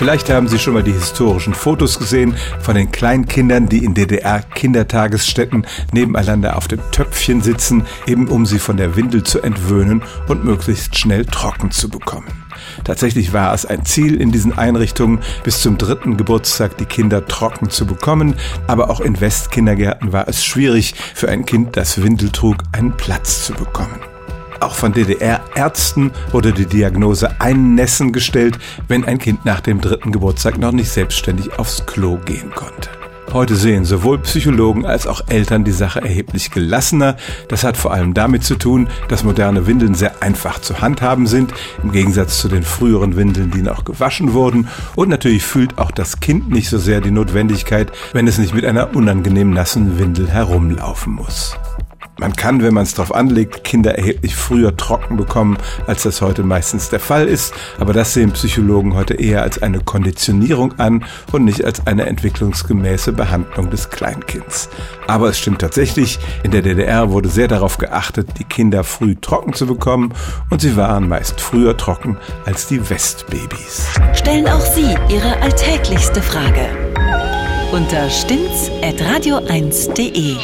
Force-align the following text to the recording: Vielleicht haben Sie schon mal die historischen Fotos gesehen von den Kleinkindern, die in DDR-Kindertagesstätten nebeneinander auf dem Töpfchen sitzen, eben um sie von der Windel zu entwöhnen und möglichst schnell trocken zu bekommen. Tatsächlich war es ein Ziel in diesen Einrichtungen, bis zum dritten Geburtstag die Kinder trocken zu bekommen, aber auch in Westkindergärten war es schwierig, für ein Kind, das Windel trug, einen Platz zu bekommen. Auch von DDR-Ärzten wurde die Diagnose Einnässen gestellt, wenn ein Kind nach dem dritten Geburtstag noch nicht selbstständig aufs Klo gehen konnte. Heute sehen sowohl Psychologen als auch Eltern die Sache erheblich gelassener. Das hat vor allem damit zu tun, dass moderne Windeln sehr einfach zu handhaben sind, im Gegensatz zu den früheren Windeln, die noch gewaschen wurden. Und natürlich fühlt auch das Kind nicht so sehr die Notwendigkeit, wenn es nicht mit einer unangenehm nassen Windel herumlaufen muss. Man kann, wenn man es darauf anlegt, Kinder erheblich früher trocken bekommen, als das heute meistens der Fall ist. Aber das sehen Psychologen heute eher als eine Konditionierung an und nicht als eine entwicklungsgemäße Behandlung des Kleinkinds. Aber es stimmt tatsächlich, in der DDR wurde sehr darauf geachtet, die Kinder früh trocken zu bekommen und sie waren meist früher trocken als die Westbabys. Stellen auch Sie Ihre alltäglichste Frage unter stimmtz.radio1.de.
Vielleicht 0.00 0.30
haben 0.30 0.48
Sie 0.48 0.58
schon 0.58 0.72
mal 0.72 0.82
die 0.82 0.94
historischen 0.94 1.52
Fotos 1.52 1.98
gesehen 1.98 2.34
von 2.60 2.74
den 2.74 2.90
Kleinkindern, 2.90 3.68
die 3.68 3.84
in 3.84 3.92
DDR-Kindertagesstätten 3.92 5.66
nebeneinander 5.92 6.56
auf 6.56 6.68
dem 6.68 6.80
Töpfchen 6.90 7.42
sitzen, 7.42 7.84
eben 8.06 8.26
um 8.28 8.46
sie 8.46 8.60
von 8.60 8.78
der 8.78 8.96
Windel 8.96 9.24
zu 9.24 9.42
entwöhnen 9.42 10.02
und 10.26 10.42
möglichst 10.42 10.96
schnell 10.96 11.26
trocken 11.26 11.70
zu 11.70 11.90
bekommen. 11.90 12.46
Tatsächlich 12.82 13.34
war 13.34 13.52
es 13.52 13.66
ein 13.66 13.84
Ziel 13.84 14.18
in 14.18 14.32
diesen 14.32 14.56
Einrichtungen, 14.56 15.18
bis 15.44 15.60
zum 15.60 15.76
dritten 15.76 16.16
Geburtstag 16.16 16.78
die 16.78 16.86
Kinder 16.86 17.26
trocken 17.26 17.68
zu 17.68 17.84
bekommen, 17.84 18.36
aber 18.68 18.88
auch 18.88 19.02
in 19.02 19.20
Westkindergärten 19.20 20.14
war 20.14 20.28
es 20.28 20.42
schwierig, 20.42 20.94
für 21.14 21.28
ein 21.28 21.44
Kind, 21.44 21.76
das 21.76 22.02
Windel 22.02 22.30
trug, 22.30 22.56
einen 22.72 22.96
Platz 22.96 23.44
zu 23.44 23.52
bekommen. 23.52 24.09
Auch 24.60 24.74
von 24.74 24.92
DDR-Ärzten 24.92 26.12
wurde 26.32 26.52
die 26.52 26.66
Diagnose 26.66 27.40
Einnässen 27.40 28.12
gestellt, 28.12 28.58
wenn 28.88 29.04
ein 29.04 29.18
Kind 29.18 29.44
nach 29.46 29.60
dem 29.60 29.80
dritten 29.80 30.12
Geburtstag 30.12 30.58
noch 30.58 30.72
nicht 30.72 30.90
selbstständig 30.90 31.58
aufs 31.58 31.86
Klo 31.86 32.18
gehen 32.18 32.50
konnte. 32.54 32.90
Heute 33.32 33.54
sehen 33.54 33.84
sowohl 33.84 34.18
Psychologen 34.18 34.84
als 34.84 35.06
auch 35.06 35.22
Eltern 35.28 35.62
die 35.62 35.70
Sache 35.70 36.02
erheblich 36.02 36.50
gelassener. 36.50 37.16
Das 37.48 37.62
hat 37.62 37.76
vor 37.76 37.92
allem 37.92 38.12
damit 38.12 38.42
zu 38.42 38.56
tun, 38.56 38.88
dass 39.08 39.22
moderne 39.22 39.68
Windeln 39.68 39.94
sehr 39.94 40.20
einfach 40.20 40.60
zu 40.60 40.80
handhaben 40.80 41.28
sind, 41.28 41.54
im 41.82 41.92
Gegensatz 41.92 42.40
zu 42.40 42.48
den 42.48 42.64
früheren 42.64 43.16
Windeln, 43.16 43.52
die 43.52 43.62
noch 43.62 43.84
gewaschen 43.84 44.32
wurden. 44.32 44.68
Und 44.96 45.10
natürlich 45.10 45.44
fühlt 45.44 45.78
auch 45.78 45.92
das 45.92 46.18
Kind 46.18 46.50
nicht 46.50 46.68
so 46.68 46.78
sehr 46.78 47.00
die 47.00 47.12
Notwendigkeit, 47.12 47.92
wenn 48.12 48.26
es 48.26 48.38
nicht 48.38 48.52
mit 48.52 48.64
einer 48.64 48.96
unangenehm 48.96 49.50
nassen 49.52 49.98
Windel 50.00 50.28
herumlaufen 50.28 51.12
muss. 51.12 51.56
Man 52.20 52.34
kann, 52.34 52.62
wenn 52.62 52.74
man 52.74 52.82
es 52.82 52.92
darauf 52.92 53.14
anlegt, 53.14 53.64
Kinder 53.64 53.96
erheblich 53.96 54.36
früher 54.36 54.76
trocken 54.76 55.16
bekommen, 55.16 55.56
als 55.86 56.02
das 56.02 56.20
heute 56.20 56.42
meistens 56.42 56.90
der 56.90 57.00
Fall 57.00 57.26
ist. 57.26 57.54
Aber 57.78 57.94
das 57.94 58.12
sehen 58.12 58.32
Psychologen 58.32 58.94
heute 58.94 59.14
eher 59.14 59.40
als 59.40 59.62
eine 59.62 59.80
Konditionierung 59.80 60.78
an 60.78 61.06
und 61.32 61.46
nicht 61.46 61.64
als 61.64 61.86
eine 61.86 62.04
entwicklungsgemäße 62.04 63.14
Behandlung 63.14 63.70
des 63.70 63.88
Kleinkinds. 63.88 64.68
Aber 65.06 65.30
es 65.30 65.38
stimmt 65.38 65.62
tatsächlich, 65.62 66.18
in 66.42 66.50
der 66.50 66.60
DDR 66.60 67.10
wurde 67.10 67.30
sehr 67.30 67.48
darauf 67.48 67.78
geachtet, 67.78 68.28
die 68.38 68.44
Kinder 68.44 68.84
früh 68.84 69.16
trocken 69.18 69.54
zu 69.54 69.66
bekommen 69.66 70.12
und 70.50 70.60
sie 70.60 70.76
waren 70.76 71.08
meist 71.08 71.40
früher 71.40 71.78
trocken 71.78 72.18
als 72.44 72.66
die 72.66 72.90
Westbabys. 72.90 73.86
Stellen 74.12 74.46
auch 74.46 74.60
Sie 74.60 74.94
Ihre 75.08 75.40
alltäglichste 75.40 76.20
Frage 76.20 76.68
unter 77.72 78.10
stimmtz.radio1.de. 78.10 80.36